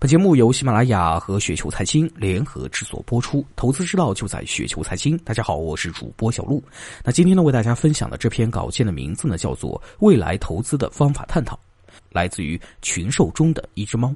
[0.00, 5.18] 本节目由喜马拉雅和雪球财经联合制作播出，投资之道就在雪球财经。
[5.24, 6.62] 大家好，我是主播小璐。
[7.02, 11.56] 那今天呢，为大家分享的这篇稿件的名字呢，叫做《未来投资的方法探讨》，
[12.12, 14.14] 来自于群兽中的一只猫。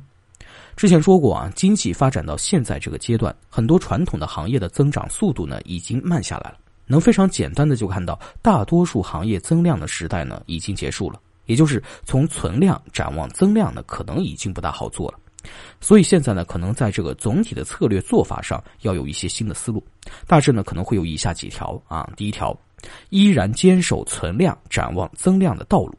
[0.76, 6.58] 之前说过啊，经济发展到现在这个阶段，很多传统的行业的增长速度呢，已经慢下来了。
[6.86, 15.18] 能非常简单的就看到，大多数行业增量的时代呢，已经结束了，也就是从存量展望增量呢，可能已经不大好做了。
[15.80, 19.84] 所以现在呢，可能在这个总体的策略做法上要有一些新的思路，
[20.26, 22.08] 大致呢可能会有以下几条啊。
[22.16, 22.56] 第一条，
[23.10, 25.94] 依然坚守存量展望增量的道路，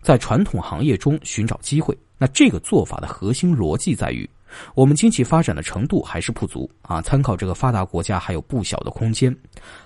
[0.00, 1.96] 在传统行业中寻找机会。
[2.18, 4.28] 那这个做法的核心逻辑在于，
[4.74, 9.36] 我们经济发展的程度还是不足啊，参考这个发达国家还有不小的空间。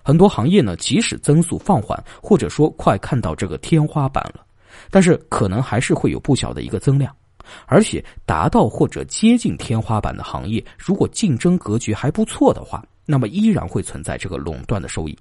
[0.02, 4.44] 很多行业呢，即使增速放缓，或者说快看到这个天花板了，
[4.90, 7.14] 但是可能还是会有不小的一个增量。
[7.66, 15.16] 而且达到或者接近天花板的行业，如果竞争格局还不错的话，那么依然会存在这个垄断的收益。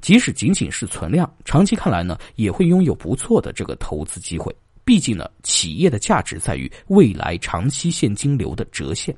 [0.00, 4.54] 即使仅仅是存量，长期看来呢，也会拥有不错的这个投资机会。
[4.84, 9.14] 毕竟呢，企业的价值在于未来长期现金流的折现。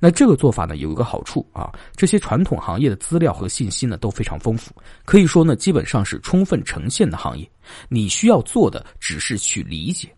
[0.00, 4.72] 那这个做法呢，有一个好处啊，这些传统行业的资料和信息呢都非常丰富，
[5.04, 7.46] 可以说呢，基本上是充分呈现的行业。
[7.88, 10.08] 你需要做的只是去理解。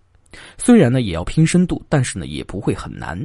[0.59, 3.17] 虽然呢也要拼深度，但是呢也不会很难。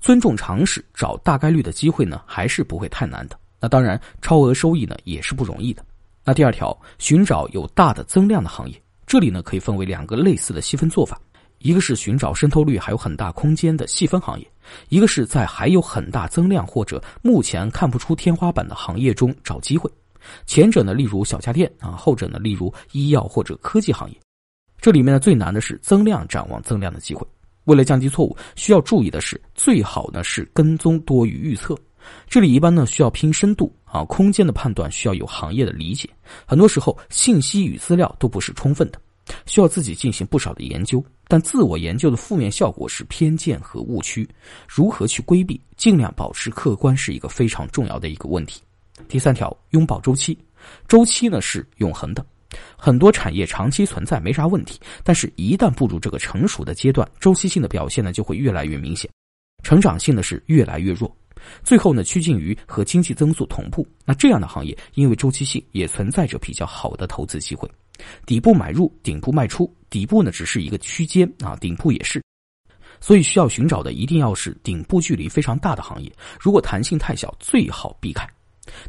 [0.00, 3.38] 尊重常识，找大概率的机会呢，还是不会太难的。
[3.60, 5.84] 那当然，超额收益呢也是不容易的。
[6.24, 11.20] 那第二条，寻找有大的增量的行业，这里呢可以分为两个类似的细分做法：
[11.58, 14.50] 一个是寻找渗透率还有很大空间的细分行业，
[14.88, 19.90] 一个是在还有很大增量或者目前看不出天花板的行业中找机会。
[20.46, 24.16] 前者呢，例如小家电啊；后者呢，例如医药或者科技行业。
[24.84, 27.26] 这里面呢最难的是增量展望增量的机会。
[27.64, 31.74] 为了降低错误，需要注意的是，最好呢是跟踪多于预测。
[32.28, 36.06] 这里一般呢需要拼深度啊，空间的判断需要有行业的理解。
[36.44, 39.00] 很多时候信息与资料都不是充分的，
[39.46, 41.02] 需要自己进行不少的研究。
[41.28, 44.28] 但自我研究的负面效果是偏见和误区，
[44.68, 48.60] 如何去规避，尽量保持客观是一个非常重要的一个问题。
[49.08, 50.38] 第三条，拥抱周期，
[50.86, 52.22] 周期呢是永恒的。
[52.76, 59.10] 很多产业长期存在没啥问题，但是一旦步入这个成熟的阶段，周期性的表现呢就会越来越明显，
[59.62, 61.14] 成长性呢是越来越弱，
[61.62, 63.86] 最后呢趋近于和经济增速同步。
[64.04, 67.70] 那这样的行业因为周期性也存在着比较好的投资机会，
[68.26, 72.22] 底部买入，顶部卖出，底部呢只是一个区间啊，顶部也是，
[73.00, 78.28] 所以需要寻找的一定要是顶部距离非常大的行业，如果弹性太小，最好避开。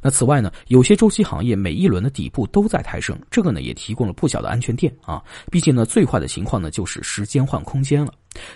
[0.02, 5.24] 那此外呢，有些周期行业每一轮的底部都在抬升，这个呢也提供了不小的安全垫啊。
[5.52, 8.14] 毕竟呢，最坏的情况呢就是时间换空间了。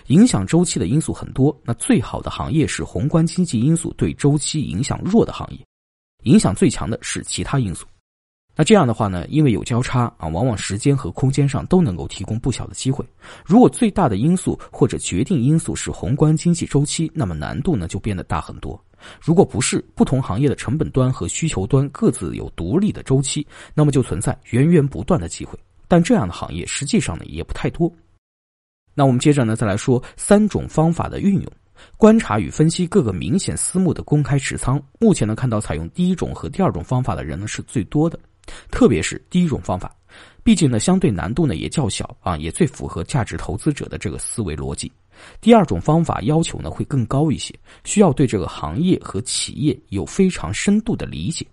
[0.08, 5.58] 影响周期的因素很多，那最好的行业是宏观经济因素对周期影响弱的行业，
[6.24, 7.86] 影响最强的是其他因素。
[8.56, 13.02] 那这样的话呢，因为有交叉啊，往往时间和空间上都能够提供不小的机会。
[13.46, 18.78] 如果最大的因素或者决定因素是宏观经济周期，那么难度呢就变得大很多。
[19.20, 25.58] 如果不是不同行业的成本端和需求端各自有独立的周期，那么就存在源源不断的机会。
[25.88, 27.92] 但这样的行业实际上呢也不太多。
[28.94, 31.52] 那我们接着呢再来说三种方法的运用，
[31.96, 34.80] 观察与分析各个明显私募的公开持仓。
[34.98, 38.18] 目前呢看到采用第一种和第二种方法的人呢是最多的，
[38.70, 39.94] 特别是第一种方法，
[40.44, 44.92] 毕竟呢相对难度呢也较小啊，也最符合价值投资者的这个思维逻辑。
[45.40, 47.54] 第二种方法要求呢会更高一些，
[47.84, 51.46] 需要对这个行业和企业有非常深度的理解。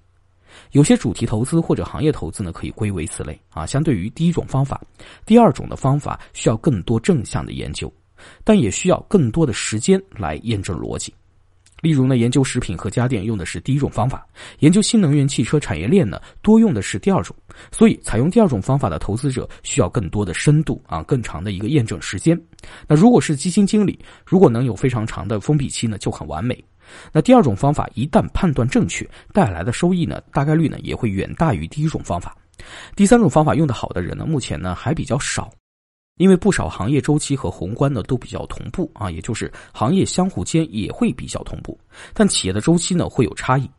[0.71, 3.65] 有些主题投资或者行业投资呢可以归为此类啊。
[3.65, 4.81] 相对于第一种方法，
[5.25, 7.91] 第二种的方法需要更多正向的研究，
[8.43, 11.13] 但也需要更多的时间来验证逻辑。
[11.81, 14.25] 例如呢，研究食品和家电用的是第一种方法，
[14.59, 17.35] 研究新能源汽车产业链呢多用的是第二种。
[17.71, 22.39] 所以，采用第二种方法的投资者需要更多的深度啊，更长的一个验证时间。
[22.87, 26.63] 那如果是基金经理，如果能有非常长的封闭期呢，就很完美。
[27.11, 32.35] 那第二种方法一旦判断正确，带来的收益呢，大概率呢也会远大于第一种方法。
[32.95, 35.51] 第三种方法用的好的人呢，目前呢还比较少。
[36.17, 41.79] 因为不少行业周期和宏观呢都比较同步啊，也就是行业相互间也会比较同步，
[42.13, 43.69] 但企业的周期呢会有差异。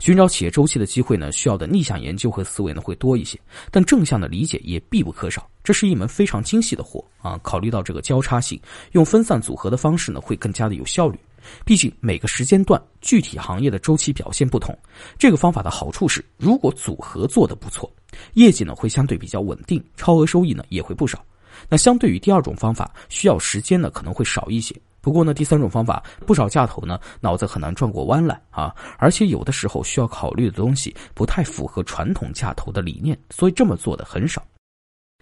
[0.00, 3.38] 寻找企业周期的机会呢，需要的逆向研究和思维呢会多一些，
[3.70, 5.48] 但正向的理解也必不可少。
[5.62, 7.38] 这是一门非常精细的活啊！
[7.44, 8.60] 考虑到这个交叉性，
[8.92, 11.16] 用分散组合的方式呢会更加的有效率。
[11.64, 14.76] 毕竟每个时间段具体行业的周期表现不同，
[15.18, 17.88] 这个方法的好处是，如果组合做得不错，
[18.34, 21.24] 业绩呢会相对比较稳定，超额收益呢也会不少。
[21.68, 34.42] 那相对于第二种方法，需要时间呢可能会少一些，不过呢，第三种方法，不少价投呢脑子很难转过弯来啊，而且有的时候需要考虑的东西不太符合传统价投的理念，所以这么做的很少。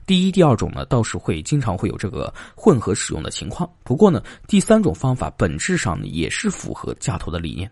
[0.06, 3.70] 第一、第二种呢，倒是会经常会有这个混合使用的情况。
[3.84, 7.70] 不过呢，第三种方法本质上也是符合价投的理念。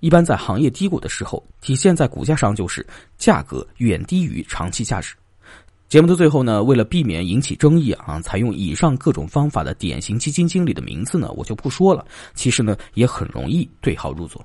[0.00, 5.14] 一般在行业低谷的时候，体现在股价上就是价格远低于长期价值。
[5.92, 12.02] 节目的最后呢，为了避免引起争议啊，采用以上各种方法的典型基金经理的名字呢，我就不说了。
[12.32, 14.42] 其实呢，也很容易对号入座。